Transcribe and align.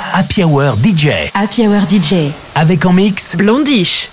Happy 0.00 0.42
Hour 0.42 0.76
DJ. 0.82 1.30
Happy 1.34 1.66
Hour 1.66 1.82
DJ. 1.86 2.32
Avec 2.54 2.86
en 2.86 2.92
mix 2.94 3.36
Blond:ish. 3.36 4.08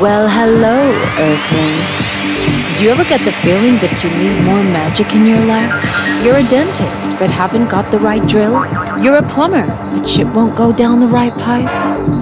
Well, 0.00 0.26
hello, 0.28 0.92
Earthlings. 1.16 2.16
Do 2.76 2.84
you 2.84 2.90
ever 2.90 3.04
get 3.04 3.24
the 3.24 3.30
feeling 3.30 3.78
that 3.78 4.02
you 4.02 4.10
need 4.10 4.42
more 4.42 4.64
magic 4.64 5.14
in 5.14 5.24
your 5.24 5.40
life? 5.46 5.72
You're 6.24 6.38
a 6.38 6.42
dentist, 6.42 7.10
but 7.20 7.30
haven't 7.30 7.70
got 7.70 7.88
the 7.92 8.00
right 8.00 8.26
drill? 8.26 8.66
You're 9.00 9.16
a 9.16 9.22
plumber, 9.22 9.66
but 9.94 10.08
shit 10.08 10.26
won't 10.34 10.56
go 10.56 10.72
down 10.72 10.98
the 10.98 11.06
right 11.06 11.32
pipe? 11.38 11.70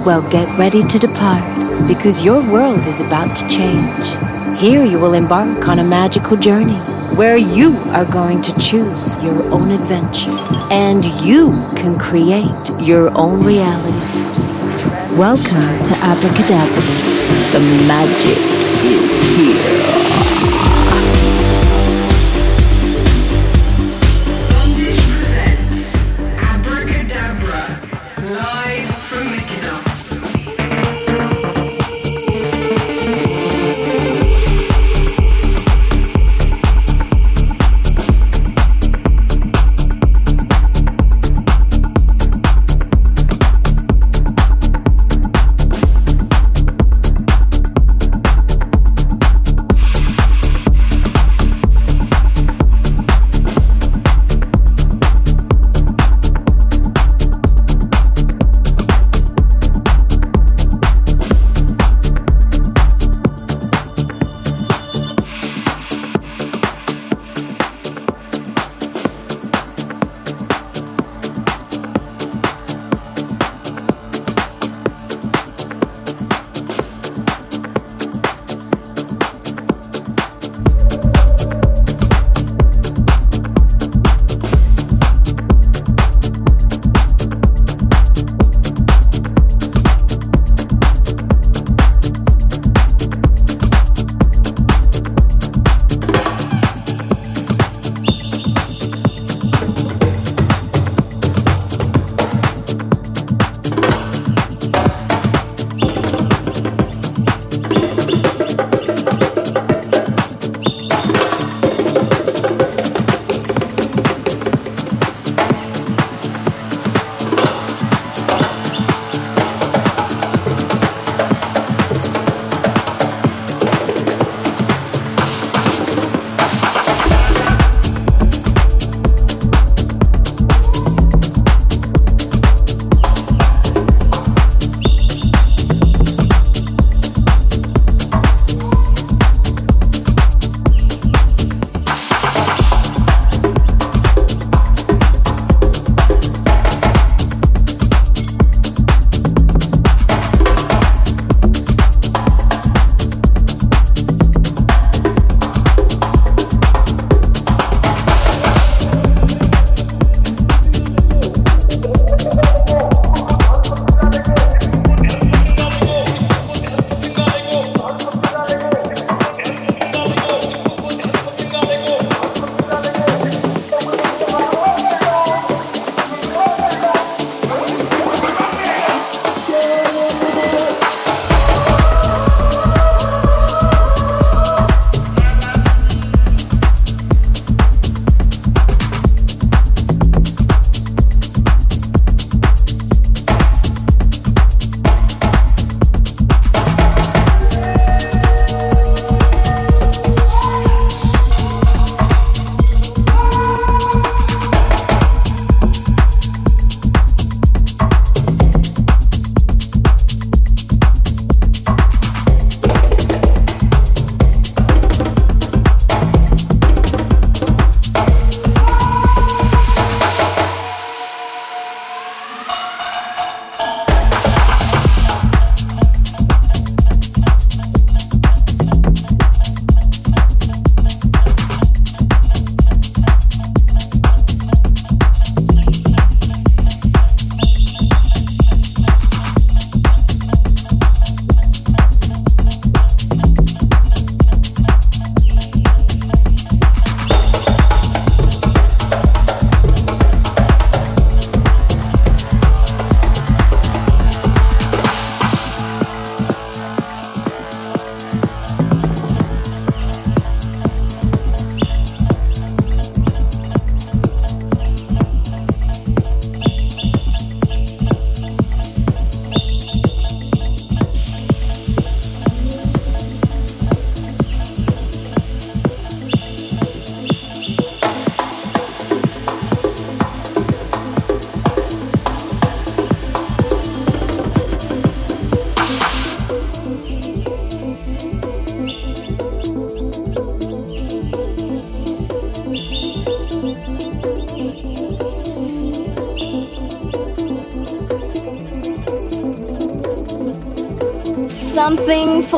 Well, 0.05 0.21
get 0.29 0.47
ready 0.59 0.83
to 0.83 0.99
depart, 0.99 1.43
because 1.87 2.23
your 2.23 2.39
world 2.39 2.85
is 2.85 3.01
about 3.01 3.35
to 3.37 3.47
change. 3.47 4.15
Here 4.57 4.85
you 4.85 4.99
will 4.99 5.13
embark 5.13 5.67
on 5.67 5.79
a 5.79 5.83
magical 5.83 6.37
journey 6.37 6.77
where 7.17 7.37
you 7.37 7.75
are 7.93 8.05
going 8.05 8.41
to 8.43 8.53
choose 8.59 9.17
your 9.17 9.41
own 9.51 9.71
adventure 9.71 10.31
and 10.69 11.03
you 11.21 11.51
can 11.75 11.97
create 11.97 12.69
your 12.79 13.15
own 13.17 13.43
reality. 13.43 13.97
Welcome 15.15 15.83
to 15.83 15.93
Abracadabra. 16.03 16.81
The 17.51 17.59
magic 17.87 18.37
is 18.85 19.21
here. 19.35 20.10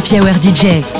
mix 0.00 0.12
dans 0.12 0.24
la 0.24 0.32
Hour 0.32 0.42
DJ. 0.42 0.99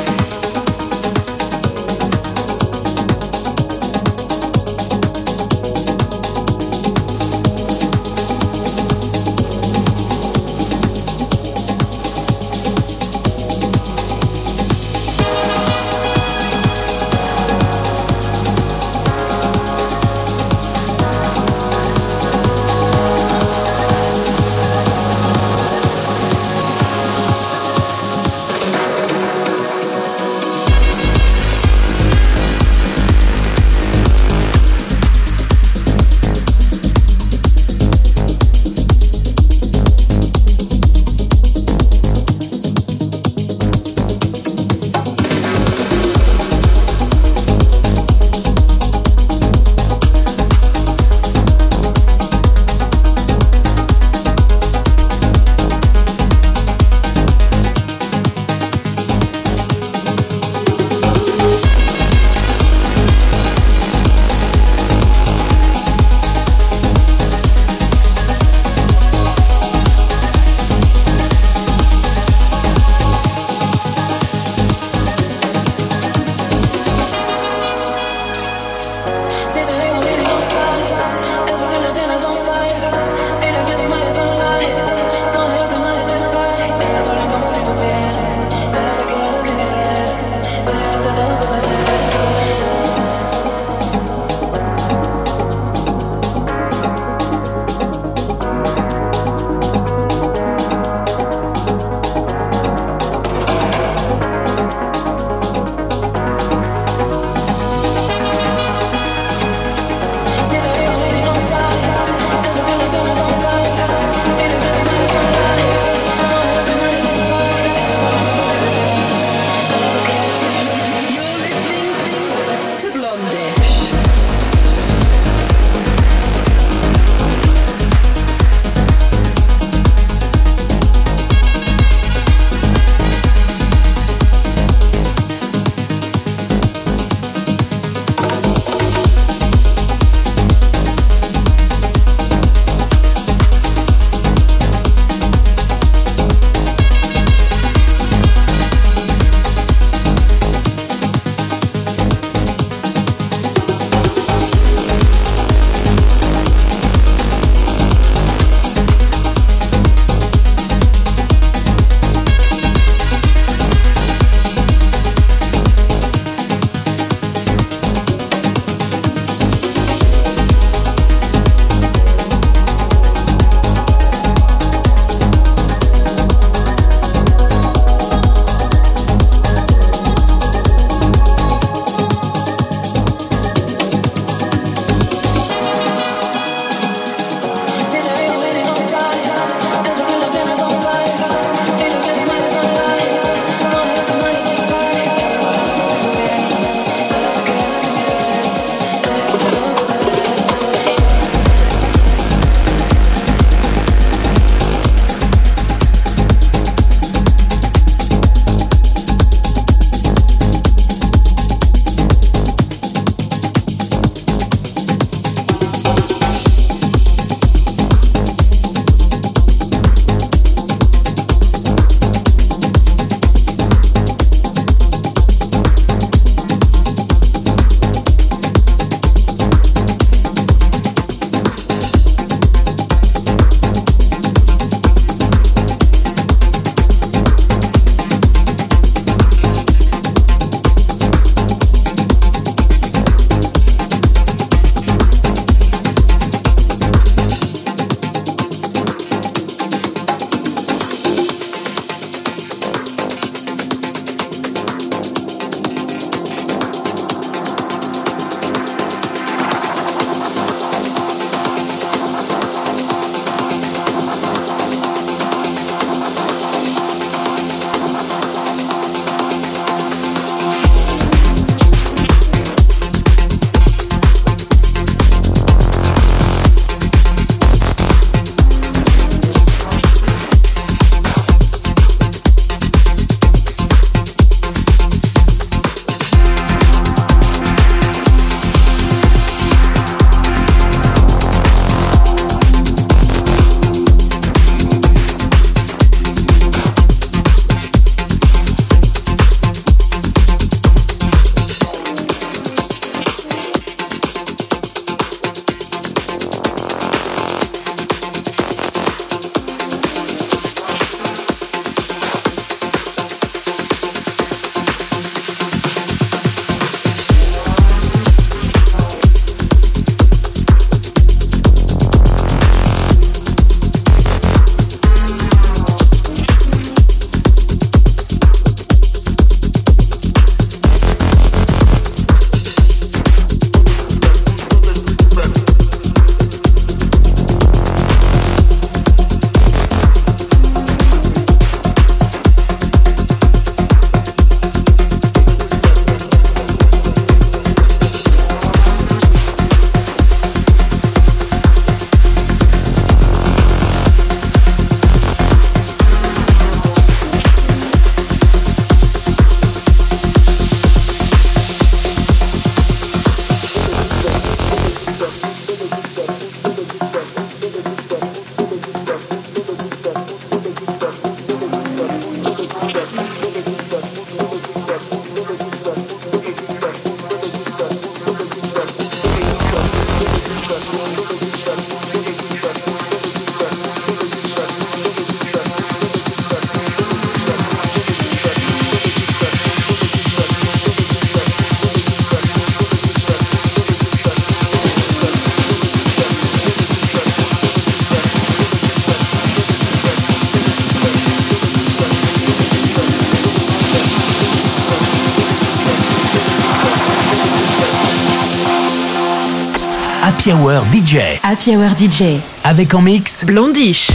Happy 410.30 410.38
Hour 410.38 410.62
DJ. 410.72 411.18
Happy 411.24 411.56
Hour 411.56 411.70
DJ. 411.76 412.20
Avec 412.44 412.72
en 412.74 412.82
mix 412.82 413.24
Blondish. 413.24 413.90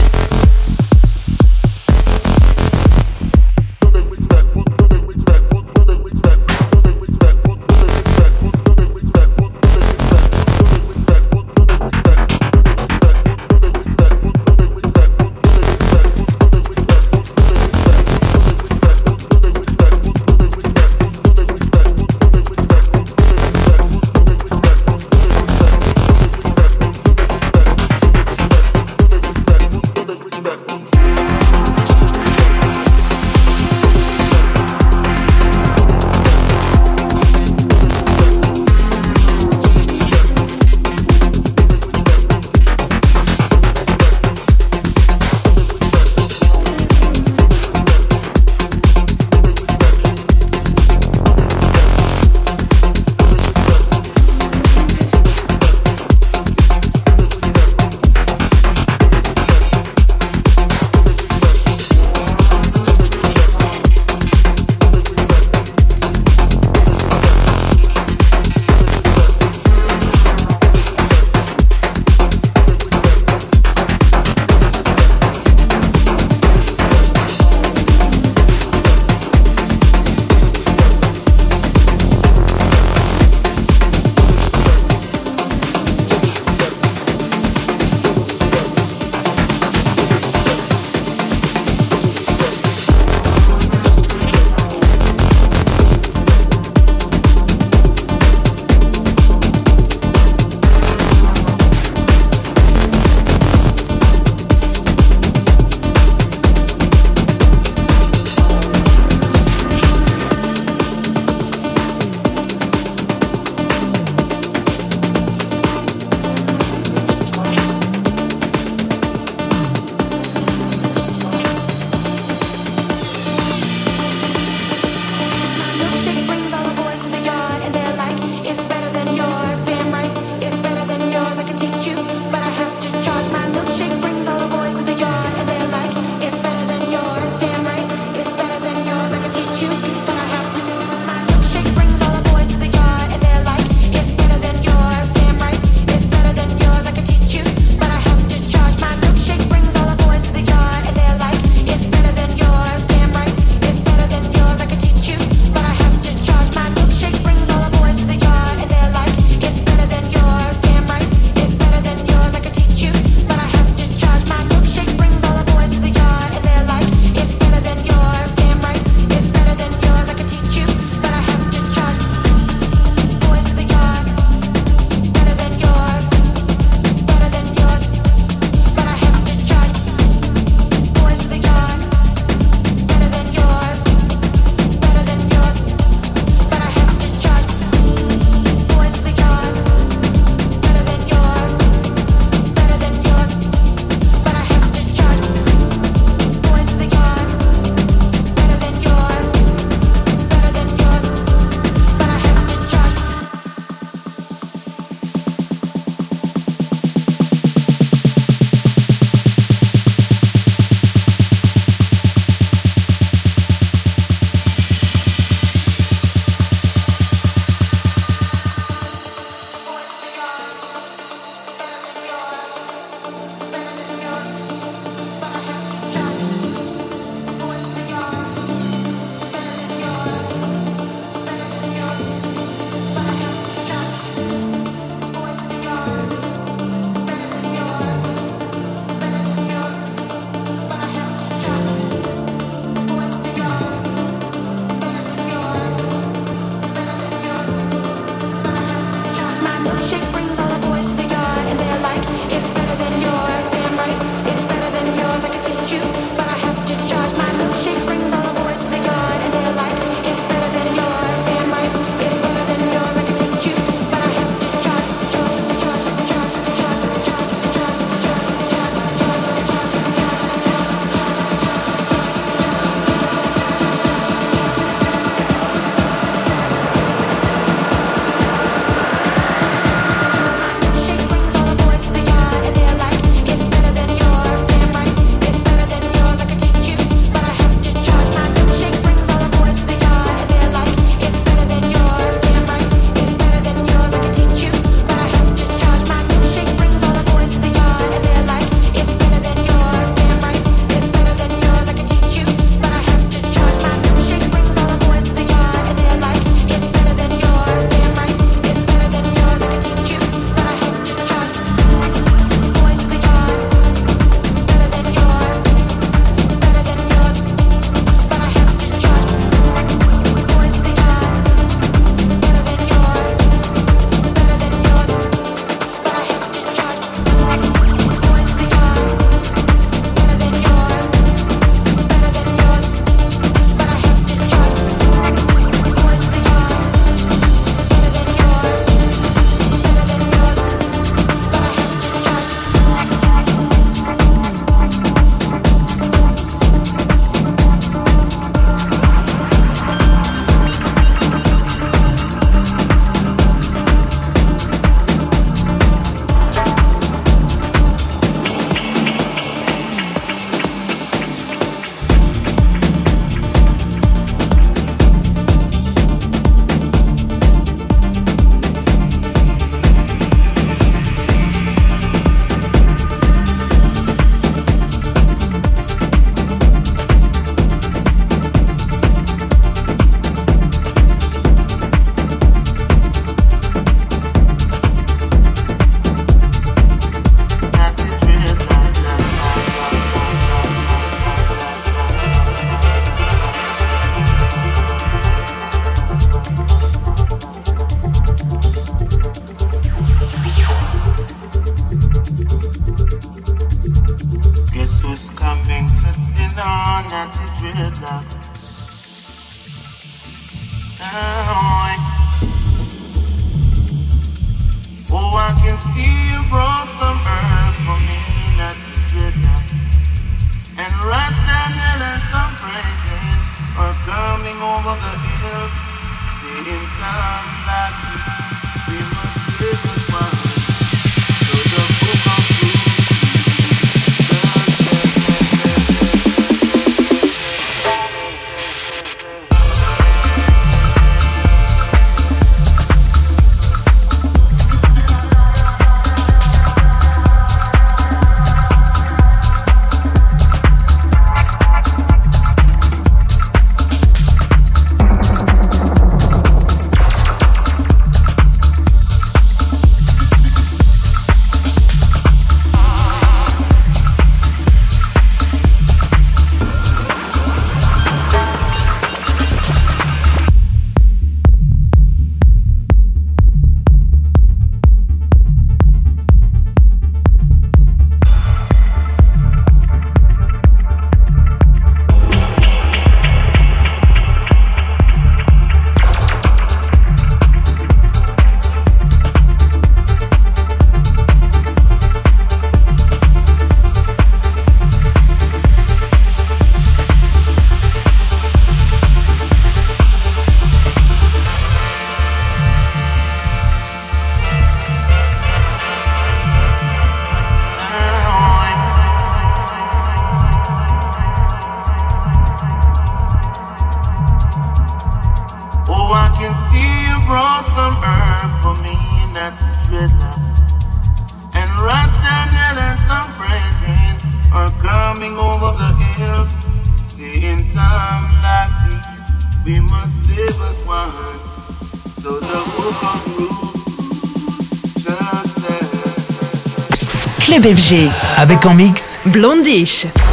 Avec 538.16 538.44
en 538.44 538.54
mix 538.54 538.98
Blondish. 539.06 539.86
Blondish. 539.86 540.05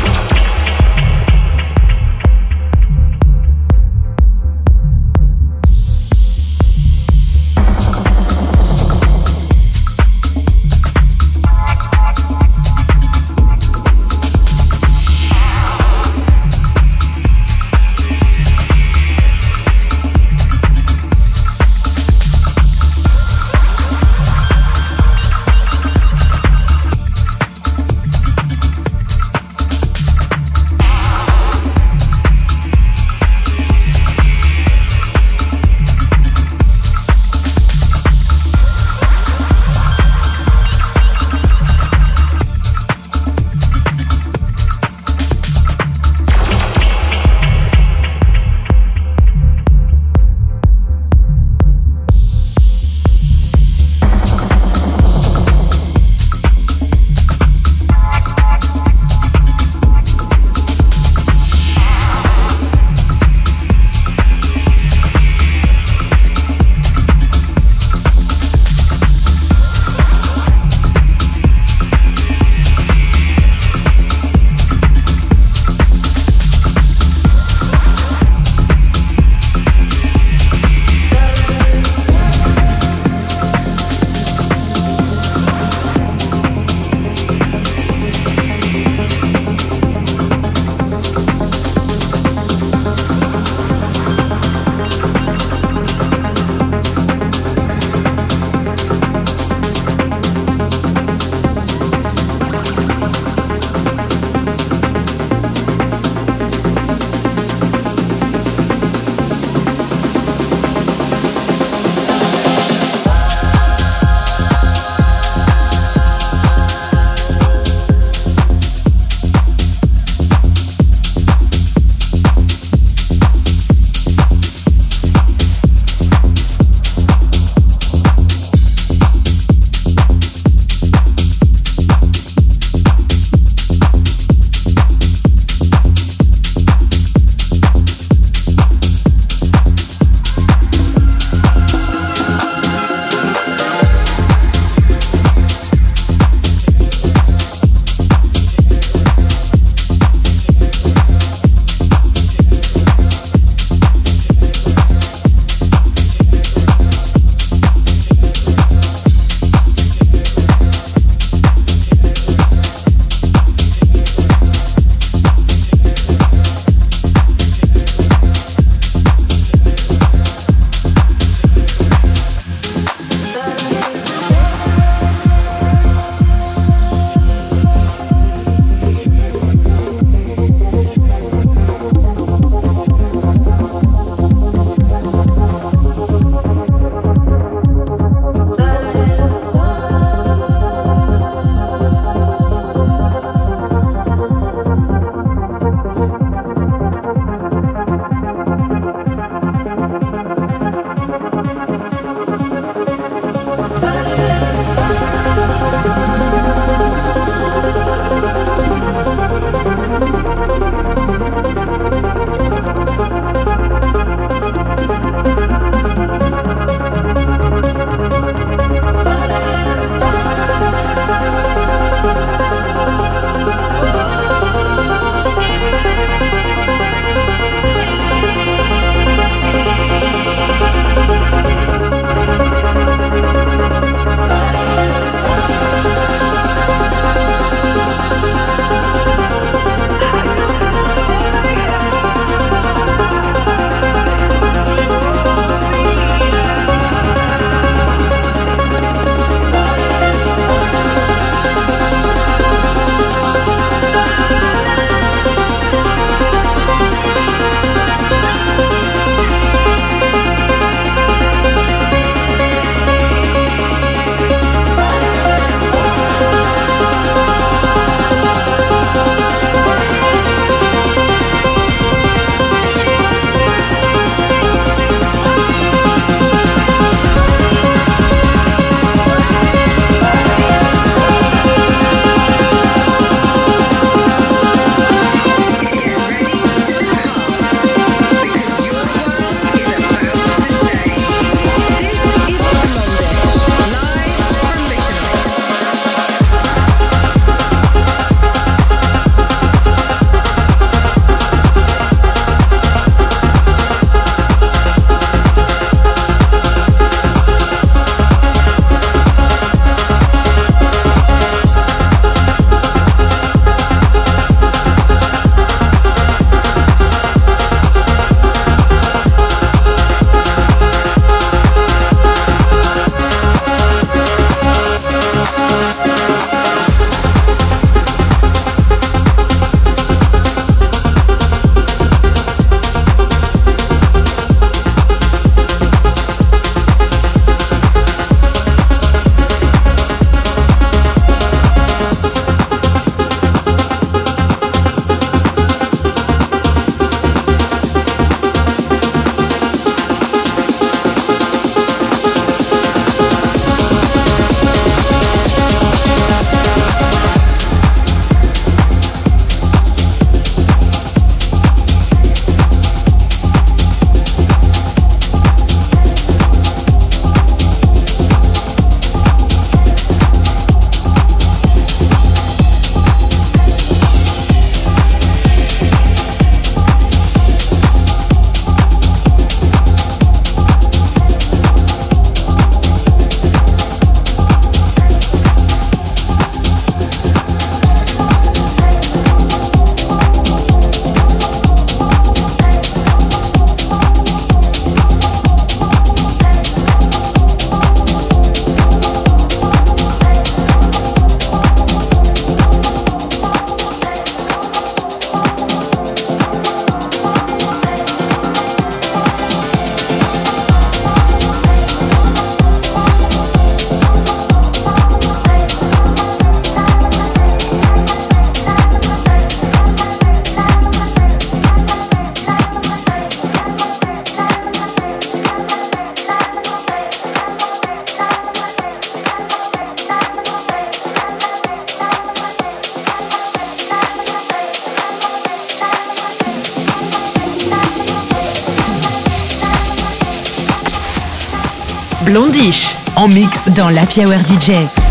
Dans 443.56 443.70
la 443.70 443.84
Hour 443.84 444.20
DJ. 444.28 444.83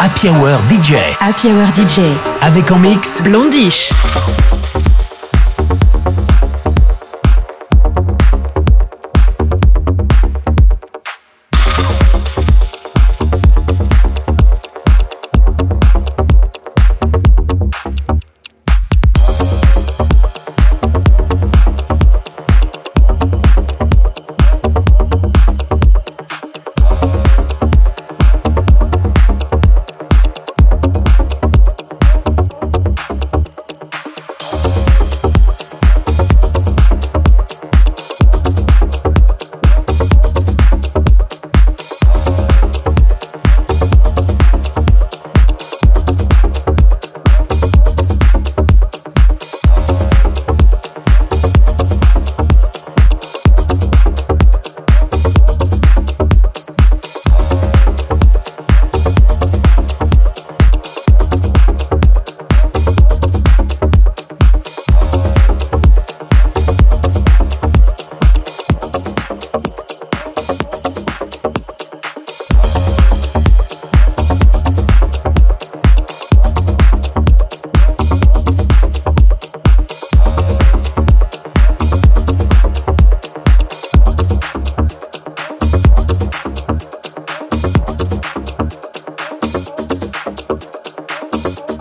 Happy 0.00 0.28
Hour 0.30 0.58
DJ. 0.68 0.94
Happy 1.20 1.52
Hour 1.52 1.68
DJ. 1.74 2.00
Avec 2.42 2.70
en 2.72 2.78
mix 2.78 3.22
Blondish. 3.22 3.90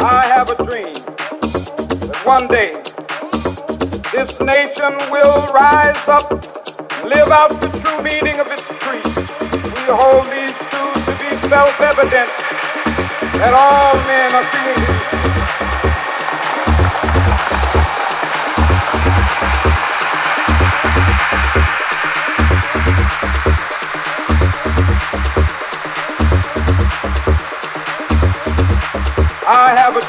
I 0.05 0.25
have 0.25 0.49
a 0.49 0.55
dream 0.65 0.91
that 0.91 2.21
one 2.25 2.47
day 2.49 2.73
this 4.11 4.37
nation 4.41 4.91
will 5.09 5.47
rise 5.53 5.95
up, 6.09 6.29
live 7.05 7.31
out 7.31 7.47
the 7.61 7.71
true 7.79 8.03
meaning 8.03 8.37
of 8.37 8.47
its 8.51 8.63
creed. 8.83 8.99
We 9.07 9.87
hold 9.95 10.25
these 10.27 10.51
truths 10.67 11.05
to 11.07 11.13
be 11.23 11.31
self-evident 11.47 12.29
that 13.39 13.53
all 13.55 13.95
men 14.03 14.35
are 14.35 14.43
created 14.51 15.02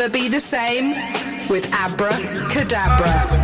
never 0.00 0.12
be 0.14 0.28
the 0.28 0.40
same 0.40 0.94
with 1.50 1.70
Abra 1.74 2.08
Cadabra. 2.48 3.39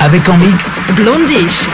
Avec 0.00 0.28
en 0.28 0.36
mix 0.38 0.80
Blondish. 0.96 1.68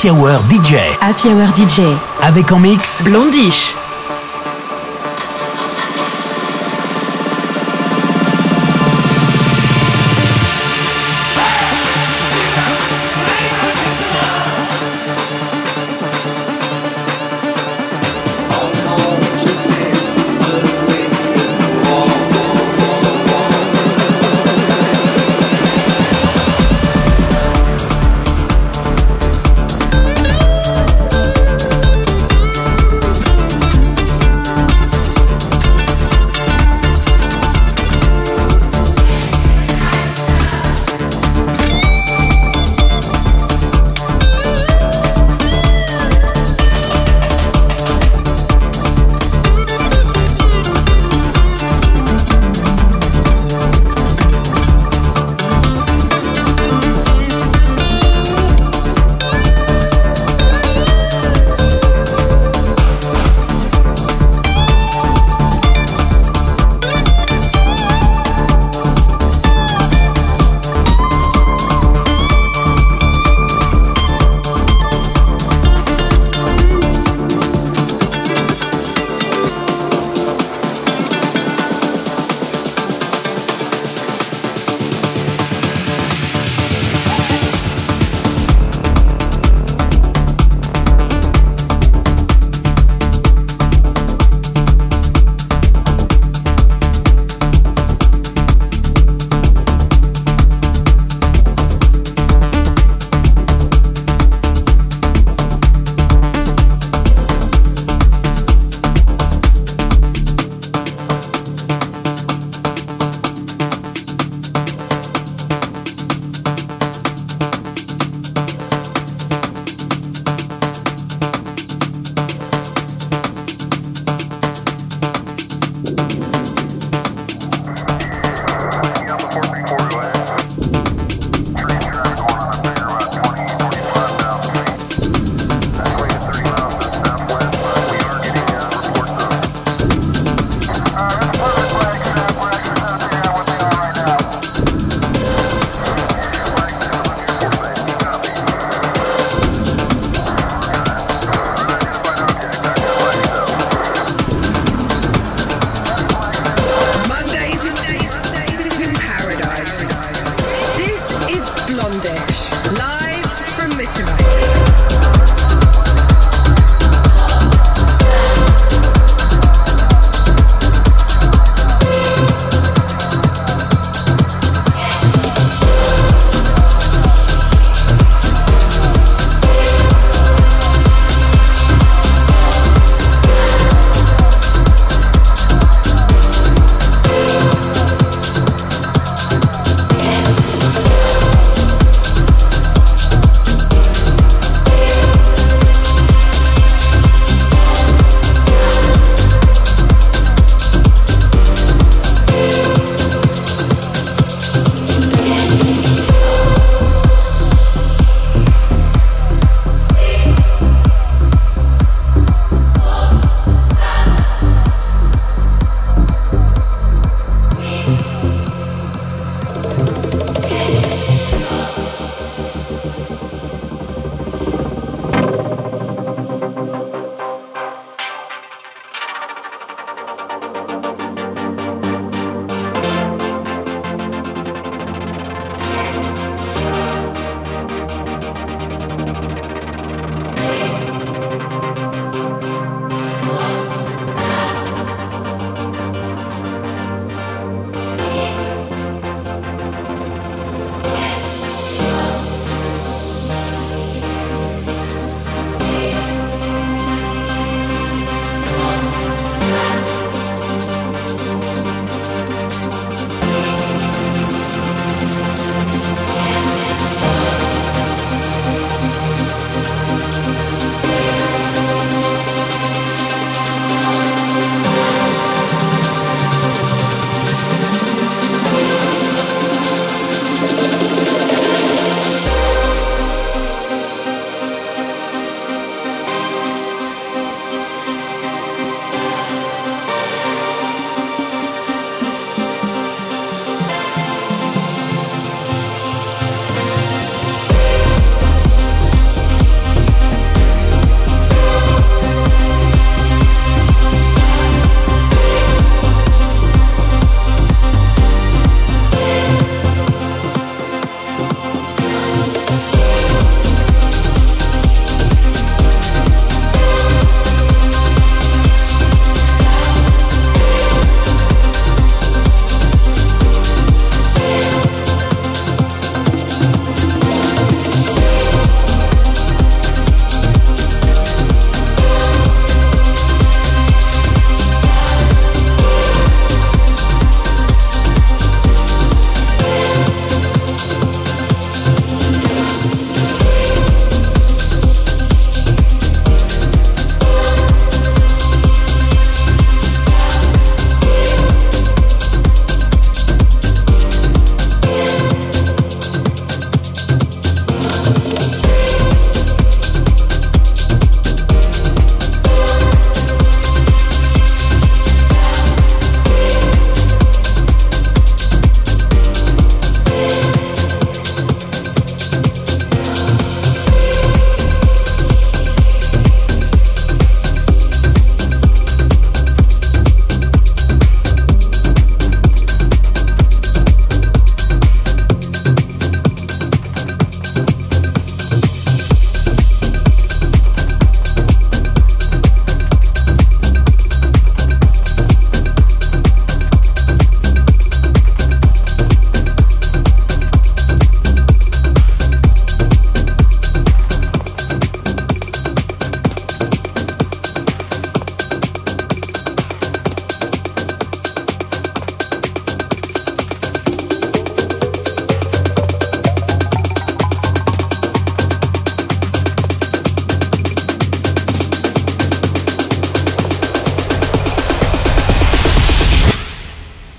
Happy 0.00 0.12
Hour 0.12 0.40
DJ. 0.48 0.76
Happy 1.02 1.28
Hour 1.28 1.54
DJ. 1.54 1.82
Avec 2.22 2.50
en 2.52 2.58
mix 2.58 3.02
Blondish. 3.02 3.74